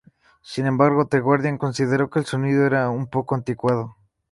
[0.41, 3.97] Sin embargo, The Guardian consideró que el sonido era "un poco anticuado".